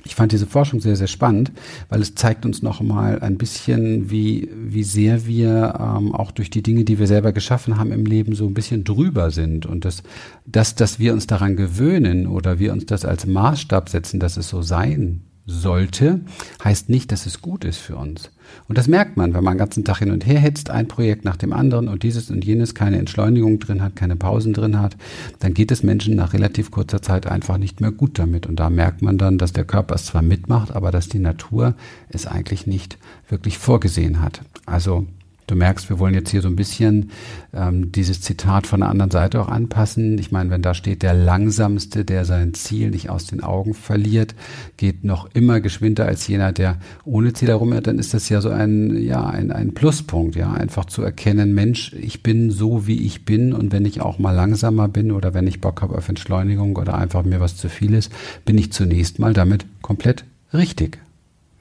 ich 0.06 0.16
fand 0.16 0.32
diese 0.32 0.48
Forschung 0.48 0.82
sehr, 0.82 0.96
sehr 0.96 1.08
spannend, 1.08 1.52
weil 1.90 2.02
es 2.02 2.16
zeigt 2.16 2.46
uns 2.46 2.62
noch 2.62 2.82
mal 2.82 3.20
ein 3.20 3.38
bisschen, 3.38 4.10
wie, 4.10 4.50
wie 4.54 4.84
sehr 4.84 5.26
wir 5.26 5.76
ähm, 5.80 6.14
auch 6.14 6.32
durch 6.32 6.50
die 6.50 6.64
Dinge, 6.64 6.84
die 6.84 7.00
wir 7.00 7.08
selber 7.08 7.32
geschaffen 7.32 7.78
haben 7.78 7.92
im 7.92 8.06
Leben, 8.06 8.36
so 8.36 8.46
ein 8.46 8.54
bisschen 8.54 8.84
drüber 8.84 9.32
sind. 9.32 9.66
Und 9.66 9.86
dass, 9.86 10.04
dass, 10.46 10.76
dass 10.76 11.00
wir 11.00 11.14
uns 11.14 11.28
daran 11.28 11.56
gewöhnen 11.56 12.28
oder 12.28 12.60
wir 12.60 12.74
uns 12.74 12.86
das 12.86 13.06
als 13.06 13.26
Maßstab 13.26 13.90
setzen, 13.90 14.20
dass 14.20 14.38
es 14.38 14.50
so 14.50 14.62
sein 14.62 15.22
sollte, 15.46 16.22
heißt 16.64 16.90
nicht, 16.90 17.12
dass 17.12 17.26
es 17.26 17.42
gut 17.42 17.66
ist 17.66 17.78
für 17.78 17.98
uns. 17.98 18.32
Und 18.68 18.78
das 18.78 18.88
merkt 18.88 19.18
man, 19.18 19.34
wenn 19.34 19.44
man 19.44 19.56
den 19.56 19.60
ganzen 19.60 19.84
Tag 19.84 20.00
hin 20.00 20.12
und 20.12 20.26
her 20.26 20.40
hetzt, 20.40 20.70
ein 20.70 20.88
Projekt 20.88 21.26
nach 21.26 21.36
dem 21.36 21.52
anderen 21.52 21.88
und 21.88 22.04
dieses 22.04 22.30
und 22.30 22.46
jenes 22.46 22.76
keine 22.76 22.98
Entschleunigung 22.98 23.60
drin 23.60 23.82
hat, 23.82 23.96
keine 23.96 24.16
Pausen 24.16 24.54
drin 24.54 24.80
hat, 24.80 24.96
dann 25.40 25.54
geht 25.54 25.72
es 25.72 25.84
Menschen 25.84 26.16
nach 26.16 26.34
relativ 26.34 26.72
kurzer 26.72 27.02
Zeit 27.02 27.28
einfach 27.28 27.58
nicht 27.58 27.82
mehr 27.82 27.92
gut 27.92 28.20
damit. 28.20 28.46
Und 28.46 28.58
da 28.58 28.70
merkt 28.70 29.02
man 29.02 29.18
dann, 29.18 29.38
dass 29.38 29.54
der 29.54 29.66
Körper 29.66 29.96
es 29.96 30.06
zwar 30.06 30.22
mitmacht, 30.22 30.72
aber 30.72 30.92
dass 30.92 31.10
die 31.10 31.20
Natur 31.20 31.76
es 32.10 32.26
eigentlich 32.26 32.68
nicht 32.68 32.98
wirklich 33.28 33.58
vorgesehen 33.58 34.22
hat. 34.22 34.42
Also 34.66 35.08
Du 35.48 35.56
merkst, 35.56 35.90
wir 35.90 36.00
wollen 36.00 36.14
jetzt 36.14 36.30
hier 36.30 36.42
so 36.42 36.48
ein 36.48 36.56
bisschen 36.56 37.12
ähm, 37.54 37.92
dieses 37.92 38.22
Zitat 38.22 38.66
von 38.66 38.80
der 38.80 38.90
anderen 38.90 39.12
Seite 39.12 39.42
auch 39.42 39.50
anpassen. 39.50 40.18
Ich 40.18 40.32
meine, 40.32 40.50
wenn 40.50 40.62
da 40.62 40.74
steht, 40.74 41.04
der 41.04 41.14
Langsamste, 41.14 42.06
der 42.06 42.26
sein 42.26 42.54
Ziel 42.54 42.92
nicht 42.92 43.10
aus 43.10 43.26
den 43.26 43.44
Augen 43.44 43.74
verliert, 43.74 44.36
geht 44.78 45.04
noch 45.04 45.30
immer 45.34 45.60
geschwinder 45.60 46.06
als 46.06 46.28
jener, 46.28 46.52
der 46.52 46.78
ohne 47.04 47.34
Ziel 47.34 47.50
herum 47.50 47.74
dann 47.82 47.98
ist 47.98 48.14
das 48.14 48.30
ja 48.30 48.40
so 48.40 48.50
ein, 48.50 49.02
ja, 49.02 49.26
ein, 49.26 49.52
ein 49.52 49.74
Pluspunkt, 49.74 50.36
ja, 50.36 50.52
einfach 50.52 50.86
zu 50.86 51.02
erkennen, 51.02 51.54
Mensch, 51.54 51.94
ich 51.94 52.22
bin 52.22 52.52
so, 52.52 52.86
wie 52.86 53.02
ich 53.06 53.26
bin 53.26 53.54
und 53.54 53.72
wenn 53.72 53.86
ich 53.86 54.02
auch 54.02 54.20
mal 54.20 54.32
langsamer 54.32 54.88
bin 54.88 55.12
oder 55.12 55.34
wenn 55.34 55.48
ich 55.48 55.62
Bock 55.62 55.82
habe 55.82 55.96
auf 55.96 56.08
Entschleunigung 56.08 56.76
oder 56.76 56.96
einfach 56.96 57.24
mir 57.24 57.40
was 57.40 57.58
zu 57.58 57.70
viel 57.70 57.94
ist, 57.94 58.12
bin 58.46 58.58
ich 58.58 58.72
zunächst 58.72 59.20
mal 59.20 59.34
damit 59.34 59.66
komplett 59.82 60.26
richtig. 60.54 61.00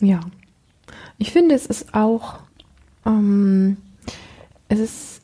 Ja. 0.01 0.21
Ich 1.19 1.33
finde, 1.33 1.55
es 1.55 1.67
ist 1.67 1.95
auch 1.95 2.41
ähm, 3.07 3.77
es 4.69 4.79
ist, 4.81 5.23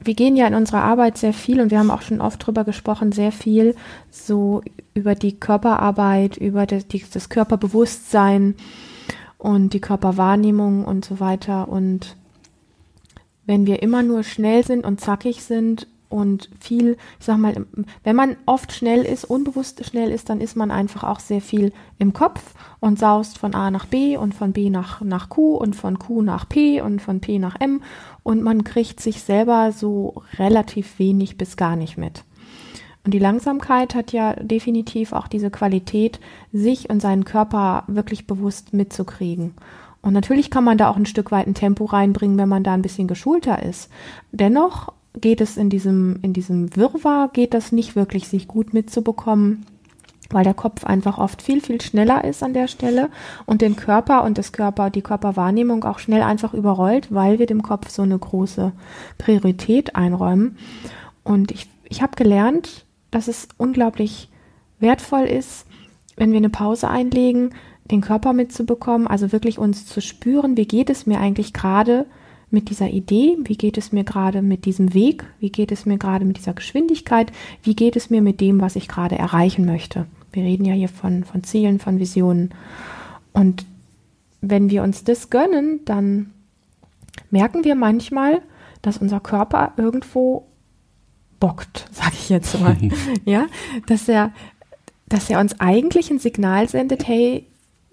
wir 0.00 0.14
gehen 0.14 0.36
ja 0.36 0.46
in 0.46 0.54
unserer 0.54 0.82
Arbeit 0.82 1.18
sehr 1.18 1.32
viel 1.32 1.60
und 1.60 1.70
wir 1.70 1.78
haben 1.78 1.90
auch 1.90 2.02
schon 2.02 2.20
oft 2.20 2.44
drüber 2.44 2.64
gesprochen, 2.64 3.12
sehr 3.12 3.32
viel 3.32 3.74
so 4.10 4.62
über 4.94 5.14
die 5.14 5.38
Körperarbeit, 5.38 6.36
über 6.36 6.66
das, 6.66 6.86
die, 6.86 7.04
das 7.12 7.28
Körperbewusstsein 7.28 8.54
und 9.38 9.74
die 9.74 9.80
Körperwahrnehmung 9.80 10.84
und 10.84 11.04
so 11.04 11.20
weiter. 11.20 11.68
Und 11.68 12.16
wenn 13.44 13.66
wir 13.66 13.82
immer 13.82 14.02
nur 14.02 14.22
schnell 14.22 14.64
sind 14.64 14.84
und 14.84 15.00
zackig 15.00 15.42
sind 15.42 15.86
und 16.08 16.50
viel, 16.60 16.96
ich 17.18 17.26
sag 17.26 17.38
mal, 17.38 17.66
wenn 18.04 18.16
man 18.16 18.36
oft 18.46 18.72
schnell 18.72 19.02
ist, 19.04 19.24
unbewusst 19.24 19.84
schnell 19.84 20.10
ist, 20.10 20.28
dann 20.28 20.40
ist 20.40 20.56
man 20.56 20.70
einfach 20.70 21.04
auch 21.04 21.20
sehr 21.20 21.40
viel 21.40 21.72
im 21.98 22.12
Kopf 22.12 22.54
und 22.80 22.98
saust 22.98 23.38
von 23.38 23.54
A 23.54 23.70
nach 23.70 23.86
B 23.86 24.16
und 24.16 24.34
von 24.34 24.52
B 24.52 24.70
nach, 24.70 25.00
nach 25.00 25.28
Q 25.28 25.56
und 25.56 25.74
von 25.74 25.98
Q 25.98 26.22
nach 26.22 26.48
P 26.48 26.80
und 26.80 27.02
von 27.02 27.20
P 27.20 27.38
nach 27.38 27.60
M 27.60 27.82
und 28.22 28.42
man 28.42 28.64
kriegt 28.64 29.00
sich 29.00 29.22
selber 29.22 29.72
so 29.72 30.22
relativ 30.38 30.98
wenig 30.98 31.38
bis 31.38 31.56
gar 31.56 31.76
nicht 31.76 31.96
mit. 31.96 32.24
Und 33.04 33.12
die 33.12 33.20
Langsamkeit 33.20 33.94
hat 33.94 34.10
ja 34.10 34.34
definitiv 34.34 35.12
auch 35.12 35.28
diese 35.28 35.48
Qualität, 35.48 36.18
sich 36.52 36.90
und 36.90 37.00
seinen 37.00 37.24
Körper 37.24 37.84
wirklich 37.86 38.26
bewusst 38.26 38.72
mitzukriegen. 38.72 39.54
Und 40.02 40.12
natürlich 40.12 40.50
kann 40.50 40.64
man 40.64 40.76
da 40.76 40.88
auch 40.88 40.96
ein 40.96 41.06
Stück 41.06 41.30
weit 41.30 41.46
ein 41.46 41.54
Tempo 41.54 41.84
reinbringen, 41.84 42.36
wenn 42.36 42.48
man 42.48 42.64
da 42.64 42.74
ein 42.74 42.82
bisschen 42.82 43.06
geschulter 43.06 43.62
ist. 43.62 43.90
Dennoch 44.32 44.92
geht 45.20 45.40
es 45.40 45.56
in 45.56 45.70
diesem, 45.70 46.18
in 46.22 46.32
diesem 46.32 46.74
Wirrwarr, 46.76 47.28
geht 47.32 47.54
das 47.54 47.72
nicht 47.72 47.96
wirklich, 47.96 48.28
sich 48.28 48.46
gut 48.46 48.74
mitzubekommen, 48.74 49.66
weil 50.30 50.44
der 50.44 50.54
Kopf 50.54 50.84
einfach 50.84 51.18
oft 51.18 51.42
viel, 51.42 51.60
viel 51.60 51.80
schneller 51.80 52.24
ist 52.24 52.42
an 52.42 52.52
der 52.52 52.68
Stelle 52.68 53.10
und 53.46 53.62
den 53.62 53.76
Körper 53.76 54.24
und 54.24 54.38
das 54.38 54.52
Körper, 54.52 54.90
die 54.90 55.02
Körperwahrnehmung 55.02 55.84
auch 55.84 55.98
schnell 55.98 56.22
einfach 56.22 56.52
überrollt, 56.52 57.12
weil 57.12 57.38
wir 57.38 57.46
dem 57.46 57.62
Kopf 57.62 57.90
so 57.90 58.02
eine 58.02 58.18
große 58.18 58.72
Priorität 59.18 59.96
einräumen. 59.96 60.56
Und 61.22 61.50
ich, 61.52 61.68
ich 61.84 62.02
habe 62.02 62.16
gelernt, 62.16 62.84
dass 63.10 63.28
es 63.28 63.48
unglaublich 63.56 64.28
wertvoll 64.80 65.24
ist, 65.24 65.66
wenn 66.16 66.32
wir 66.32 66.38
eine 66.38 66.50
Pause 66.50 66.88
einlegen, 66.88 67.50
den 67.84 68.00
Körper 68.00 68.32
mitzubekommen, 68.32 69.06
also 69.06 69.32
wirklich 69.32 69.58
uns 69.58 69.86
zu 69.86 70.00
spüren, 70.00 70.56
wie 70.56 70.66
geht 70.66 70.90
es 70.90 71.06
mir 71.06 71.20
eigentlich 71.20 71.52
gerade 71.52 72.06
mit 72.50 72.70
dieser 72.70 72.88
Idee, 72.88 73.36
wie 73.44 73.56
geht 73.56 73.76
es 73.76 73.92
mir 73.92 74.04
gerade 74.04 74.40
mit 74.40 74.64
diesem 74.64 74.94
Weg, 74.94 75.24
wie 75.40 75.50
geht 75.50 75.72
es 75.72 75.84
mir 75.84 75.98
gerade 75.98 76.24
mit 76.24 76.38
dieser 76.38 76.54
Geschwindigkeit, 76.54 77.32
wie 77.62 77.74
geht 77.74 77.96
es 77.96 78.08
mir 78.08 78.22
mit 78.22 78.40
dem, 78.40 78.60
was 78.60 78.76
ich 78.76 78.88
gerade 78.88 79.16
erreichen 79.16 79.64
möchte. 79.66 80.06
Wir 80.32 80.44
reden 80.44 80.64
ja 80.64 80.74
hier 80.74 80.88
von, 80.88 81.24
von 81.24 81.42
Zielen, 81.42 81.78
von 81.80 81.98
Visionen. 81.98 82.50
Und 83.32 83.64
wenn 84.40 84.70
wir 84.70 84.82
uns 84.82 85.02
das 85.02 85.30
gönnen, 85.30 85.80
dann 85.86 86.32
merken 87.30 87.64
wir 87.64 87.74
manchmal, 87.74 88.42
dass 88.82 88.98
unser 88.98 89.20
Körper 89.20 89.72
irgendwo 89.76 90.46
bockt, 91.40 91.88
sage 91.92 92.14
ich 92.14 92.28
jetzt 92.28 92.60
mal. 92.60 92.76
ja, 93.24 93.46
dass 93.86 94.08
er, 94.08 94.32
dass 95.08 95.30
er 95.30 95.40
uns 95.40 95.58
eigentlich 95.58 96.10
ein 96.10 96.18
Signal 96.18 96.68
sendet, 96.68 97.08
hey, 97.08 97.46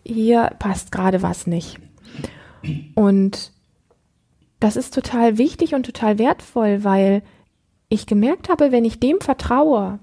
hier 0.03 0.51
passt 0.60 0.91
gerade 0.91 1.22
was 1.22 1.48
nicht. 1.48 1.79
Und 2.93 3.52
das 4.63 4.77
ist 4.77 4.93
total 4.93 5.38
wichtig 5.38 5.75
und 5.75 5.86
total 5.86 6.17
wertvoll, 6.17 6.86
weil 6.86 7.22
ich 7.89 8.05
gemerkt 8.05 8.48
habe, 8.48 8.72
wenn 8.72 8.86
ich 8.86 8.98
dem 8.98 9.20
vertraue 9.20 10.00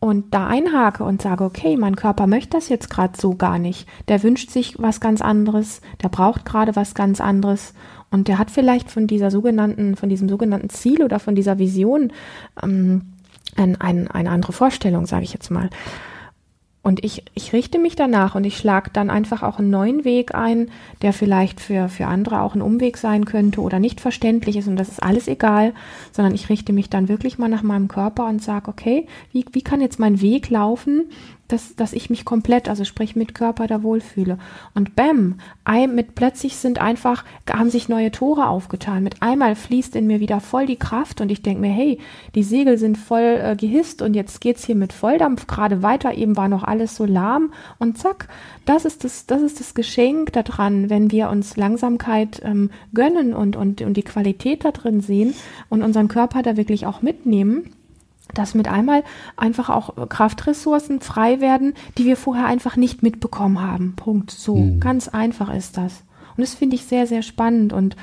und 0.00 0.32
da 0.32 0.46
einhake 0.46 1.04
und 1.04 1.20
sage, 1.20 1.44
okay, 1.44 1.76
mein 1.76 1.94
Körper 1.94 2.26
möchte 2.26 2.56
das 2.56 2.70
jetzt 2.70 2.88
gerade 2.88 3.20
so 3.20 3.34
gar 3.34 3.58
nicht, 3.58 3.86
der 4.08 4.22
wünscht 4.22 4.50
sich 4.50 4.80
was 4.80 5.00
ganz 5.00 5.20
anderes, 5.20 5.82
der 6.02 6.08
braucht 6.08 6.46
gerade 6.46 6.74
was 6.74 6.94
ganz 6.94 7.20
anderes 7.20 7.74
und 8.10 8.28
der 8.28 8.38
hat 8.38 8.50
vielleicht 8.50 8.90
von 8.90 9.06
dieser 9.06 9.30
sogenannten, 9.30 9.94
von 9.96 10.08
diesem 10.08 10.30
sogenannten 10.30 10.70
Ziel 10.70 11.02
oder 11.02 11.18
von 11.18 11.34
dieser 11.34 11.58
Vision 11.58 12.14
ähm, 12.62 13.12
ein, 13.56 13.78
ein, 13.78 14.08
eine 14.08 14.30
andere 14.30 14.54
Vorstellung, 14.54 15.04
sage 15.04 15.24
ich 15.24 15.34
jetzt 15.34 15.50
mal. 15.50 15.68
Und 16.80 17.04
ich, 17.04 17.24
ich 17.34 17.52
richte 17.52 17.78
mich 17.78 17.96
danach 17.96 18.34
und 18.34 18.44
ich 18.44 18.56
schlage 18.56 18.90
dann 18.92 19.10
einfach 19.10 19.42
auch 19.42 19.58
einen 19.58 19.68
neuen 19.68 20.04
Weg 20.04 20.34
ein, 20.34 20.70
der 21.02 21.12
vielleicht 21.12 21.60
für, 21.60 21.88
für 21.88 22.06
andere 22.06 22.40
auch 22.40 22.54
ein 22.54 22.62
Umweg 22.62 22.96
sein 22.96 23.24
könnte 23.24 23.60
oder 23.60 23.78
nicht 23.78 24.00
verständlich 24.00 24.56
ist. 24.56 24.68
Und 24.68 24.76
das 24.76 24.88
ist 24.88 25.02
alles 25.02 25.28
egal, 25.28 25.74
sondern 26.12 26.34
ich 26.34 26.48
richte 26.48 26.72
mich 26.72 26.88
dann 26.88 27.08
wirklich 27.08 27.36
mal 27.36 27.48
nach 27.48 27.62
meinem 27.62 27.88
Körper 27.88 28.26
und 28.26 28.42
sage, 28.42 28.68
okay, 28.70 29.06
wie, 29.32 29.44
wie 29.52 29.62
kann 29.62 29.80
jetzt 29.80 29.98
mein 29.98 30.20
Weg 30.20 30.50
laufen, 30.50 31.10
dass, 31.48 31.74
dass 31.76 31.94
ich 31.94 32.10
mich 32.10 32.24
komplett, 32.24 32.68
also 32.68 32.84
sprich 32.84 33.16
mit 33.16 33.34
Körper 33.34 33.66
da 33.66 33.82
wohlfühle. 33.82 34.38
Und 34.74 34.94
bam, 34.94 35.40
mit 35.94 36.14
plötzlich 36.14 36.56
sind 36.56 36.78
einfach, 36.80 37.24
haben 37.50 37.70
sich 37.70 37.88
neue 37.88 38.10
Tore 38.10 38.48
aufgetan. 38.48 39.02
Mit 39.02 39.22
einmal 39.22 39.54
fließt 39.54 39.96
in 39.96 40.06
mir 40.06 40.20
wieder 40.20 40.40
voll 40.40 40.66
die 40.66 40.76
Kraft 40.76 41.20
und 41.20 41.30
ich 41.30 41.42
denke 41.42 41.62
mir, 41.62 41.72
hey, 41.72 41.98
die 42.34 42.42
Segel 42.42 42.78
sind 42.78 42.98
voll 42.98 43.40
äh, 43.42 43.56
gehisst 43.56 44.02
und 44.02 44.14
jetzt 44.14 44.40
geht's 44.40 44.64
hier 44.66 44.74
mit 44.74 44.92
Volldampf 44.92 45.46
gerade 45.46 45.82
weiter. 45.82 46.14
Eben 46.14 46.36
war 46.36 46.48
noch 46.48 46.64
alles 46.64 46.96
so 46.96 47.04
lahm 47.06 47.52
und 47.78 47.98
zack, 47.98 48.28
das 48.66 48.84
ist 48.84 49.04
das, 49.04 49.26
das 49.26 49.40
ist 49.40 49.60
das 49.60 49.74
Geschenk 49.74 50.32
daran, 50.34 50.90
wenn 50.90 51.10
wir 51.10 51.30
uns 51.30 51.56
Langsamkeit 51.56 52.42
ähm, 52.44 52.70
gönnen 52.92 53.32
und, 53.32 53.56
und, 53.56 53.80
und 53.80 53.96
die 53.96 54.02
Qualität 54.02 54.64
da 54.64 54.72
drin 54.72 55.00
sehen 55.00 55.34
und 55.70 55.82
unseren 55.82 56.08
Körper 56.08 56.42
da 56.42 56.56
wirklich 56.56 56.86
auch 56.86 57.00
mitnehmen 57.00 57.70
dass 58.34 58.54
mit 58.54 58.68
einmal 58.68 59.04
einfach 59.36 59.68
auch 59.70 60.08
Kraftressourcen 60.08 61.00
frei 61.00 61.40
werden, 61.40 61.74
die 61.96 62.04
wir 62.04 62.16
vorher 62.16 62.46
einfach 62.46 62.76
nicht 62.76 63.02
mitbekommen 63.02 63.60
haben. 63.60 63.94
Punkt. 63.96 64.30
So, 64.30 64.56
mhm. 64.56 64.80
ganz 64.80 65.08
einfach 65.08 65.52
ist 65.52 65.76
das. 65.76 66.04
Und 66.36 66.42
das 66.42 66.54
finde 66.54 66.76
ich 66.76 66.84
sehr, 66.84 67.06
sehr 67.06 67.22
spannend 67.22 67.72
und, 67.72 67.96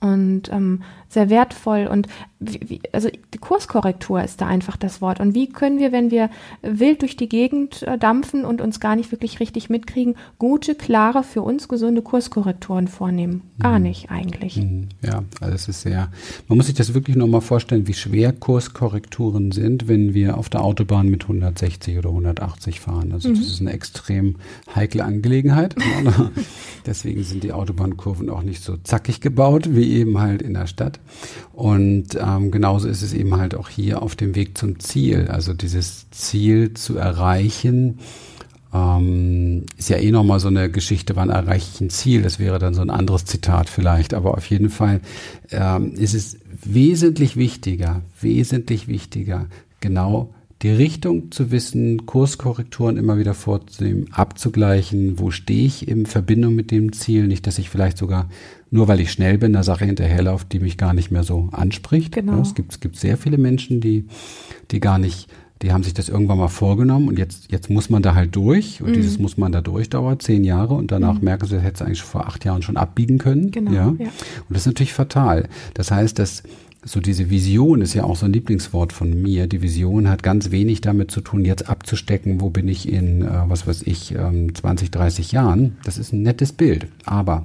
und 0.00 0.50
ähm, 0.50 0.82
sehr 1.12 1.30
wertvoll. 1.30 1.86
Und 1.86 2.08
wie, 2.40 2.80
also 2.92 3.08
die 3.32 3.38
Kurskorrektur 3.38 4.22
ist 4.22 4.40
da 4.40 4.46
einfach 4.46 4.76
das 4.76 5.00
Wort. 5.00 5.20
Und 5.20 5.34
wie 5.34 5.48
können 5.48 5.78
wir, 5.78 5.92
wenn 5.92 6.10
wir 6.10 6.30
wild 6.62 7.02
durch 7.02 7.16
die 7.16 7.28
Gegend 7.28 7.82
äh, 7.82 7.98
dampfen 7.98 8.44
und 8.44 8.60
uns 8.60 8.80
gar 8.80 8.96
nicht 8.96 9.12
wirklich 9.12 9.40
richtig 9.40 9.70
mitkriegen, 9.70 10.16
gute, 10.38 10.74
klare, 10.74 11.22
für 11.22 11.42
uns 11.42 11.68
gesunde 11.68 12.02
Kurskorrekturen 12.02 12.88
vornehmen? 12.88 13.42
Gar 13.60 13.78
mhm. 13.78 13.84
nicht 13.84 14.10
eigentlich. 14.10 14.56
Mhm. 14.56 14.88
Ja, 15.02 15.22
also 15.40 15.54
es 15.54 15.68
ist 15.68 15.82
sehr, 15.82 16.10
man 16.48 16.56
muss 16.56 16.66
sich 16.66 16.74
das 16.74 16.94
wirklich 16.94 17.16
nochmal 17.16 17.40
vorstellen, 17.40 17.86
wie 17.86 17.94
schwer 17.94 18.32
Kurskorrekturen 18.32 19.52
sind, 19.52 19.88
wenn 19.88 20.14
wir 20.14 20.38
auf 20.38 20.48
der 20.48 20.64
Autobahn 20.64 21.08
mit 21.08 21.22
160 21.22 21.98
oder 21.98 22.08
180 22.08 22.80
fahren. 22.80 23.12
Also 23.12 23.28
mhm. 23.28 23.34
das 23.34 23.46
ist 23.46 23.60
eine 23.60 23.72
extrem 23.72 24.36
heikle 24.74 25.04
Angelegenheit. 25.04 25.76
Deswegen 26.86 27.22
sind 27.22 27.44
die 27.44 27.52
Autobahnkurven 27.52 28.30
auch 28.30 28.42
nicht 28.42 28.62
so 28.62 28.76
zackig 28.78 29.20
gebaut, 29.20 29.74
wie 29.74 29.92
eben 29.92 30.18
halt 30.18 30.42
in 30.42 30.54
der 30.54 30.66
Stadt. 30.66 30.98
Und 31.52 32.18
ähm, 32.18 32.50
genauso 32.50 32.88
ist 32.88 33.02
es 33.02 33.12
eben 33.12 33.36
halt 33.36 33.54
auch 33.54 33.68
hier 33.68 34.02
auf 34.02 34.16
dem 34.16 34.34
Weg 34.34 34.56
zum 34.58 34.80
Ziel. 34.80 35.28
Also 35.28 35.54
dieses 35.54 36.10
Ziel 36.10 36.74
zu 36.74 36.96
erreichen, 36.96 37.98
ähm, 38.74 39.66
ist 39.76 39.90
ja 39.90 39.98
eh 39.98 40.10
nochmal 40.10 40.40
so 40.40 40.48
eine 40.48 40.70
Geschichte, 40.70 41.14
wann 41.16 41.28
erreiche 41.28 41.68
ich 41.74 41.80
ein 41.80 41.90
Ziel? 41.90 42.22
Das 42.22 42.38
wäre 42.38 42.58
dann 42.58 42.74
so 42.74 42.80
ein 42.80 42.90
anderes 42.90 43.24
Zitat 43.24 43.68
vielleicht. 43.68 44.14
Aber 44.14 44.34
auf 44.34 44.46
jeden 44.46 44.70
Fall 44.70 45.00
ähm, 45.50 45.92
ist 45.94 46.14
es 46.14 46.38
wesentlich 46.64 47.36
wichtiger, 47.36 48.02
wesentlich 48.20 48.88
wichtiger, 48.88 49.46
genau 49.80 50.32
die 50.62 50.70
Richtung 50.70 51.32
zu 51.32 51.50
wissen, 51.50 52.06
Kurskorrekturen 52.06 52.96
immer 52.96 53.18
wieder 53.18 53.34
vorzunehmen, 53.34 54.06
abzugleichen, 54.12 55.18
wo 55.18 55.32
stehe 55.32 55.66
ich 55.66 55.88
in 55.88 56.06
Verbindung 56.06 56.54
mit 56.54 56.70
dem 56.70 56.92
Ziel, 56.92 57.26
nicht, 57.26 57.46
dass 57.48 57.58
ich 57.58 57.68
vielleicht 57.68 57.98
sogar 57.98 58.28
nur 58.72 58.88
weil 58.88 59.00
ich 59.00 59.12
schnell 59.12 59.36
bin, 59.36 59.54
einer 59.54 59.64
Sache 59.64 59.84
hinterherlaufe, 59.84 60.46
die 60.50 60.58
mich 60.58 60.78
gar 60.78 60.94
nicht 60.94 61.10
mehr 61.10 61.24
so 61.24 61.50
anspricht. 61.52 62.14
Genau. 62.14 62.40
Es, 62.40 62.54
gibt, 62.54 62.72
es 62.72 62.80
gibt 62.80 62.96
sehr 62.96 63.18
viele 63.18 63.36
Menschen, 63.36 63.82
die, 63.82 64.06
die 64.70 64.80
gar 64.80 64.98
nicht, 64.98 65.28
die 65.60 65.72
haben 65.72 65.82
sich 65.84 65.92
das 65.92 66.08
irgendwann 66.08 66.38
mal 66.38 66.48
vorgenommen 66.48 67.08
und 67.08 67.18
jetzt, 67.18 67.52
jetzt 67.52 67.68
muss 67.68 67.90
man 67.90 68.02
da 68.02 68.14
halt 68.14 68.34
durch 68.34 68.80
und 68.80 68.88
mhm. 68.88 68.94
dieses 68.94 69.18
muss 69.18 69.36
man 69.36 69.52
da 69.52 69.60
durch 69.60 69.90
dauert 69.90 70.22
zehn 70.22 70.42
Jahre 70.42 70.72
und 70.72 70.90
danach 70.90 71.18
mhm. 71.18 71.24
merken 71.24 71.46
sie, 71.46 71.56
das 71.56 71.64
hätte 71.64 71.74
es 71.74 71.82
eigentlich 71.82 72.02
vor 72.02 72.26
acht 72.26 72.46
Jahren 72.46 72.62
schon 72.62 72.78
abbiegen 72.78 73.18
können. 73.18 73.50
Genau, 73.50 73.72
ja? 73.72 73.94
ja. 73.98 74.06
Und 74.06 74.48
das 74.48 74.62
ist 74.62 74.66
natürlich 74.66 74.94
fatal. 74.94 75.50
Das 75.74 75.90
heißt, 75.90 76.18
dass 76.18 76.42
so 76.82 76.98
diese 76.98 77.28
Vision 77.28 77.82
ist 77.82 77.92
ja 77.92 78.04
auch 78.04 78.16
so 78.16 78.24
ein 78.24 78.32
Lieblingswort 78.32 78.94
von 78.94 79.20
mir. 79.20 79.48
Die 79.48 79.60
Vision 79.60 80.08
hat 80.08 80.22
ganz 80.22 80.50
wenig 80.50 80.80
damit 80.80 81.10
zu 81.10 81.20
tun, 81.20 81.44
jetzt 81.44 81.68
abzustecken, 81.68 82.40
wo 82.40 82.48
bin 82.48 82.68
ich 82.68 82.90
in, 82.90 83.20
äh, 83.20 83.28
was 83.48 83.66
weiß 83.66 83.82
ich, 83.82 84.14
ähm, 84.14 84.54
20, 84.54 84.90
30 84.90 85.30
Jahren. 85.30 85.76
Das 85.84 85.98
ist 85.98 86.12
ein 86.12 86.22
nettes 86.22 86.52
Bild. 86.52 86.86
Aber 87.04 87.44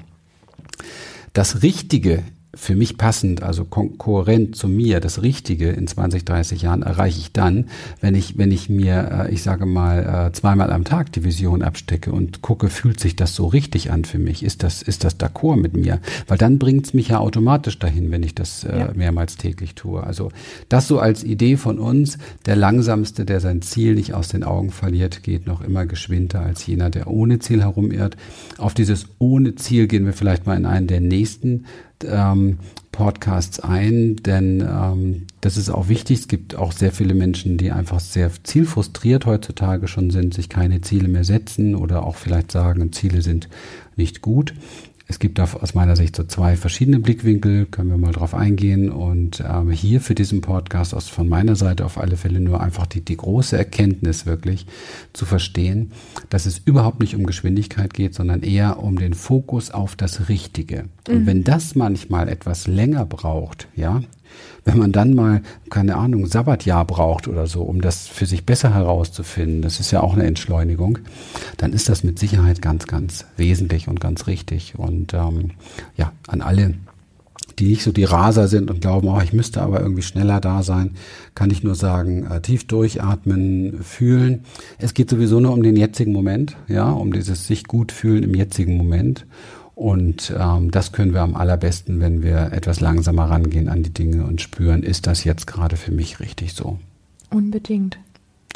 das 1.37 1.61
Richtige 1.61 2.23
für 2.53 2.75
mich 2.75 2.97
passend, 2.97 3.43
also 3.43 3.65
ko 3.65 3.89
kohärent 3.97 4.55
zu 4.55 4.67
mir, 4.67 4.99
das 4.99 5.21
Richtige 5.21 5.69
in 5.69 5.85
20, 5.85 6.25
30 6.25 6.61
Jahren 6.61 6.81
erreiche 6.81 7.19
ich 7.19 7.31
dann, 7.31 7.65
wenn 8.01 8.15
ich, 8.15 8.37
wenn 8.37 8.51
ich 8.51 8.69
mir, 8.69 9.27
äh, 9.27 9.33
ich 9.33 9.43
sage 9.43 9.65
mal, 9.65 10.27
äh, 10.27 10.31
zweimal 10.33 10.71
am 10.71 10.83
Tag 10.83 11.11
die 11.11 11.23
Vision 11.23 11.61
abstecke 11.61 12.11
und 12.11 12.41
gucke, 12.41 12.69
fühlt 12.69 12.99
sich 12.99 13.15
das 13.15 13.35
so 13.35 13.47
richtig 13.47 13.91
an 13.91 14.05
für 14.05 14.17
mich? 14.17 14.43
Ist 14.43 14.63
das, 14.63 14.81
ist 14.81 15.03
das 15.03 15.19
d'accord 15.19 15.57
mit 15.57 15.75
mir? 15.75 15.99
Weil 16.27 16.37
dann 16.37 16.57
bringt 16.57 16.85
es 16.85 16.93
mich 16.93 17.09
ja 17.09 17.19
automatisch 17.19 17.77
dahin, 17.79 18.11
wenn 18.11 18.23
ich 18.23 18.33
das 18.33 18.63
äh, 18.63 18.79
ja. 18.79 18.91
mehrmals 18.95 19.37
täglich 19.37 19.75
tue. 19.75 20.01
Also 20.01 20.31
das 20.69 20.87
so 20.87 20.99
als 20.99 21.23
Idee 21.23 21.57
von 21.57 21.79
uns, 21.79 22.17
der 22.45 22.55
Langsamste, 22.55 23.25
der 23.25 23.39
sein 23.39 23.61
Ziel 23.61 23.95
nicht 23.95 24.13
aus 24.13 24.29
den 24.29 24.43
Augen 24.43 24.71
verliert, 24.71 25.21
geht 25.21 25.47
noch 25.47 25.61
immer 25.61 25.85
geschwinder 25.85 26.41
als 26.41 26.65
jener, 26.65 26.89
der 26.89 27.07
ohne 27.07 27.39
Ziel 27.39 27.61
herumirrt. 27.61 28.17
Auf 28.57 28.73
dieses 28.73 29.07
ohne 29.19 29.55
Ziel 29.55 29.87
gehen 29.87 30.05
wir 30.05 30.13
vielleicht 30.13 30.45
mal 30.45 30.57
in 30.57 30.65
einen 30.65 30.87
der 30.87 31.01
nächsten 31.01 31.65
ähm, 32.05 32.59
Podcasts 32.91 33.59
ein, 33.59 34.15
denn 34.17 34.61
ähm, 34.61 35.27
das 35.41 35.55
ist 35.55 35.69
auch 35.69 35.87
wichtig. 35.87 36.19
Es 36.19 36.27
gibt 36.27 36.55
auch 36.55 36.71
sehr 36.71 36.91
viele 36.91 37.13
Menschen, 37.13 37.57
die 37.57 37.71
einfach 37.71 37.99
sehr 37.99 38.31
zielfrustriert 38.43 39.25
heutzutage 39.25 39.87
schon 39.87 40.09
sind, 40.09 40.33
sich 40.33 40.49
keine 40.49 40.81
Ziele 40.81 41.07
mehr 41.07 41.23
setzen 41.23 41.75
oder 41.75 42.03
auch 42.03 42.15
vielleicht 42.15 42.51
sagen, 42.51 42.91
Ziele 42.91 43.21
sind 43.21 43.49
nicht 43.95 44.21
gut. 44.21 44.53
Es 45.09 45.19
gibt 45.19 45.39
da 45.39 45.45
aus 45.45 45.73
meiner 45.73 45.95
Sicht 45.95 46.15
so 46.15 46.25
zwei 46.25 46.57
verschiedene 46.57 46.99
Blickwinkel, 46.99 47.65
können 47.65 47.89
wir 47.89 47.97
mal 47.97 48.11
drauf 48.11 48.33
eingehen. 48.33 48.91
Und 48.91 49.41
ähm, 49.47 49.71
hier 49.71 50.01
für 50.01 50.15
diesen 50.15 50.41
Podcast 50.41 50.93
aus 50.93 51.07
von 51.07 51.29
meiner 51.29 51.55
Seite 51.55 51.85
auf 51.85 51.97
alle 51.97 52.17
Fälle 52.17 52.41
nur 52.41 52.59
einfach 52.59 52.85
die, 52.85 53.01
die 53.01 53.15
große 53.15 53.57
Erkenntnis 53.57 54.25
wirklich 54.25 54.65
zu 55.13 55.25
verstehen, 55.25 55.91
dass 56.29 56.45
es 56.45 56.57
überhaupt 56.57 56.99
nicht 56.99 57.15
um 57.15 57.25
Geschwindigkeit 57.25 57.93
geht, 57.93 58.15
sondern 58.15 58.43
eher 58.43 58.79
um 58.79 58.97
den 58.97 59.13
Fokus 59.13 59.71
auf 59.71 59.95
das 59.95 60.27
Richtige. 60.27 60.85
Und 61.07 61.21
mhm. 61.21 61.25
wenn 61.25 61.43
das 61.45 61.75
manchmal 61.75 62.27
etwas 62.27 62.67
länger 62.67 63.05
braucht, 63.05 63.69
ja, 63.75 64.01
wenn 64.65 64.77
man 64.77 64.91
dann 64.91 65.13
mal, 65.13 65.41
keine 65.69 65.95
Ahnung, 65.95 66.27
Sabbatjahr 66.27 66.85
braucht 66.85 67.27
oder 67.27 67.47
so, 67.47 67.61
um 67.61 67.81
das 67.81 68.07
für 68.07 68.25
sich 68.25 68.45
besser 68.45 68.73
herauszufinden, 68.73 69.61
das 69.61 69.79
ist 69.79 69.91
ja 69.91 70.01
auch 70.01 70.13
eine 70.13 70.25
Entschleunigung, 70.25 70.99
dann 71.57 71.73
ist 71.73 71.89
das 71.89 72.03
mit 72.03 72.19
Sicherheit 72.19 72.61
ganz, 72.61 72.85
ganz 72.85 73.25
wesentlich 73.37 73.87
und 73.87 73.99
ganz 74.01 74.27
richtig. 74.27 74.77
Und 74.77 75.13
ähm, 75.13 75.51
ja, 75.95 76.11
an 76.27 76.41
alle, 76.41 76.73
die 77.59 77.67
nicht 77.67 77.83
so 77.83 77.91
die 77.91 78.03
Raser 78.03 78.47
sind 78.47 78.69
und 78.69 78.81
glauben, 78.81 79.07
oh, 79.07 79.19
ich 79.21 79.33
müsste 79.33 79.61
aber 79.61 79.81
irgendwie 79.81 80.03
schneller 80.03 80.39
da 80.39 80.61
sein, 80.63 80.91
kann 81.33 81.49
ich 81.49 81.63
nur 81.63 81.75
sagen, 81.75 82.27
äh, 82.29 82.41
tief 82.41 82.67
durchatmen, 82.67 83.81
fühlen. 83.81 84.43
Es 84.77 84.93
geht 84.93 85.09
sowieso 85.09 85.39
nur 85.39 85.53
um 85.53 85.63
den 85.63 85.75
jetzigen 85.75 86.11
Moment, 86.11 86.55
ja, 86.67 86.89
um 86.89 87.13
dieses 87.13 87.47
sich 87.47 87.63
gut 87.63 87.91
fühlen 87.91 88.23
im 88.23 88.35
jetzigen 88.35 88.77
Moment. 88.77 89.25
Und 89.77 90.33
ähm, 90.35 90.71
das 90.71 90.91
können 90.91 91.13
wir 91.13 91.21
am 91.21 91.35
allerbesten, 91.35 91.99
wenn 91.99 92.23
wir 92.23 92.51
etwas 92.51 92.79
langsamer 92.79 93.29
rangehen 93.29 93.69
an 93.69 93.83
die 93.83 93.93
Dinge 93.93 94.23
und 94.23 94.41
spüren, 94.41 94.81
ist 94.81 95.05
das 95.05 95.23
jetzt 95.23 95.45
gerade 95.45 95.77
für 95.77 95.91
mich 95.91 96.19
richtig 96.19 96.53
so. 96.53 96.79
Unbedingt. 97.29 97.99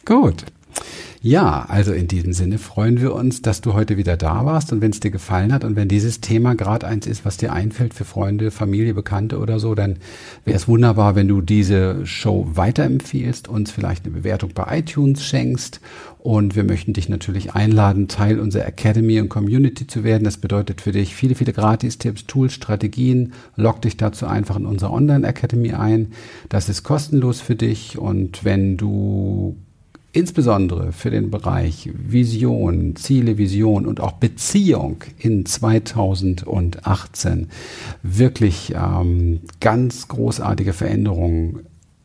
Gut. 0.04 0.46
Ja, 1.24 1.66
also 1.68 1.94
in 1.94 2.08
diesem 2.08 2.34
Sinne 2.34 2.58
freuen 2.58 3.00
wir 3.00 3.14
uns, 3.14 3.44
dass 3.44 3.62
du 3.62 3.76
heute 3.76 3.96
wieder 3.96 4.18
da 4.18 4.44
warst 4.44 4.74
und 4.74 4.82
wenn 4.82 4.90
es 4.90 5.02
dir 5.02 5.12
gefallen 5.12 5.54
hat 5.54 5.64
und 5.64 5.76
wenn 5.76 5.88
dieses 5.88 6.20
Thema 6.20 6.56
gerade 6.56 6.88
eins 6.88 7.06
ist, 7.06 7.26
was 7.26 7.38
dir 7.38 7.54
einfällt 7.54 7.94
für 7.94 8.06
Freunde, 8.06 8.50
Familie, 8.50 8.96
Bekannte 8.96 9.38
oder 9.38 9.60
so, 9.60 9.76
dann 9.76 9.98
wäre 10.46 10.58
es 10.58 10.68
wunderbar, 10.68 11.14
wenn 11.14 11.28
du 11.28 11.42
diese 11.42 12.08
Show 12.08 12.48
weiterempfiehlst, 12.56 13.48
uns 13.48 13.70
vielleicht 13.70 14.06
eine 14.06 14.16
Bewertung 14.16 14.54
bei 14.56 14.80
iTunes 14.80 15.24
schenkst 15.24 15.80
und 16.18 16.56
wir 16.56 16.64
möchten 16.64 16.94
dich 16.94 17.08
natürlich 17.08 17.54
einladen, 17.54 18.08
Teil 18.08 18.40
unserer 18.40 18.66
Academy 18.66 19.20
und 19.20 19.30
Community 19.30 19.86
zu 19.86 20.04
werden. 20.04 20.24
Das 20.24 20.38
bedeutet 20.38 20.82
für 20.82 20.92
dich 20.92 21.14
viele, 21.14 21.36
viele 21.36 21.54
Gratis-Tipps, 21.54 22.26
Tools, 22.26 22.54
Strategien. 22.54 23.34
Log 23.56 23.80
dich 23.84 23.96
dazu 23.96 24.26
einfach 24.26 24.56
in 24.56 24.66
unsere 24.66 24.92
Online-Academy 24.92 25.74
ein. 25.74 26.14
Das 26.50 26.68
ist 26.68 26.82
kostenlos 26.82 27.42
für 27.42 27.56
dich 27.56 28.00
und 28.00 28.44
wenn 28.44 28.78
du 28.78 29.56
insbesondere 30.14 30.92
für 30.92 31.10
den 31.10 31.32
Bereich 31.32 31.90
Vision, 31.94 32.96
Ziele, 32.96 33.38
Vision 33.38 33.86
und 33.86 34.02
auch 34.02 34.14
Beziehung 34.14 35.04
in 35.18 35.46
2018 35.46 37.48
wirklich 38.04 38.74
ähm, 38.76 39.42
ganz 39.60 40.08
großartige 40.08 40.74
Veränderungen 40.74 41.62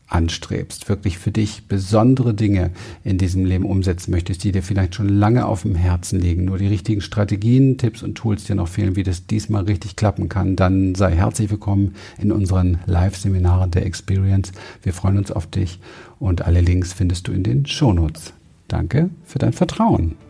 anstrebst, 0.07 0.89
wirklich 0.89 1.17
für 1.17 1.31
dich 1.31 1.67
besondere 1.67 2.33
Dinge 2.33 2.71
in 3.03 3.17
diesem 3.17 3.45
Leben 3.45 3.65
umsetzen 3.65 4.11
möchtest, 4.11 4.43
die 4.43 4.51
dir 4.51 4.63
vielleicht 4.63 4.95
schon 4.95 5.09
lange 5.09 5.45
auf 5.45 5.63
dem 5.63 5.75
Herzen 5.75 6.19
liegen, 6.19 6.45
nur 6.45 6.57
die 6.57 6.67
richtigen 6.67 7.01
Strategien, 7.01 7.77
Tipps 7.77 8.03
und 8.03 8.15
Tools 8.15 8.45
dir 8.45 8.55
noch 8.55 8.67
fehlen, 8.67 8.95
wie 8.95 9.03
das 9.03 9.27
diesmal 9.27 9.63
richtig 9.63 9.95
klappen 9.95 10.29
kann, 10.29 10.55
dann 10.55 10.95
sei 10.95 11.11
herzlich 11.11 11.49
willkommen 11.49 11.95
in 12.17 12.31
unseren 12.31 12.79
Live-Seminaren 12.85 13.71
der 13.71 13.85
Experience. 13.85 14.51
Wir 14.81 14.93
freuen 14.93 15.17
uns 15.17 15.31
auf 15.31 15.47
dich 15.47 15.79
und 16.19 16.43
alle 16.43 16.61
Links 16.61 16.93
findest 16.93 17.27
du 17.27 17.31
in 17.33 17.43
den 17.43 17.65
Shownotes. 17.65 18.33
Danke 18.67 19.09
für 19.25 19.39
dein 19.39 19.53
Vertrauen. 19.53 20.26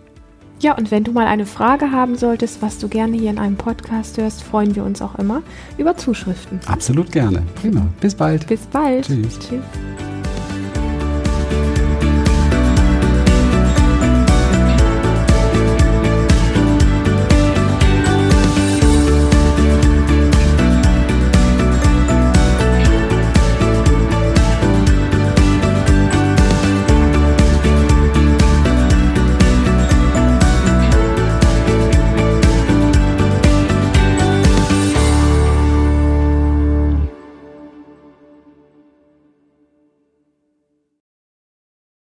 Ja, 0.60 0.76
und 0.76 0.90
wenn 0.90 1.04
du 1.04 1.12
mal 1.12 1.28
eine 1.28 1.46
Frage 1.46 1.92
haben 1.92 2.16
solltest, 2.16 2.62
was 2.62 2.80
du 2.80 2.88
gerne 2.88 3.16
hier 3.16 3.30
in 3.30 3.38
einem 3.38 3.58
Podcast 3.58 4.18
hörst, 4.18 4.44
freuen 4.44 4.76
wir 4.76 4.84
uns 4.84 5.02
auch 5.02 5.16
immer 5.16 5.44
über 5.78 5.96
Zuschriften. 5.96 6.60
Absolut 6.66 7.12
gerne. 7.12 7.44
Prima. 7.62 7.86
Bis 8.02 8.16
bald. 8.16 8.48
Bis 8.48 8.62
bald. 8.62 9.06
Tschüss. 9.06 9.38
Tschüss. 9.40 9.62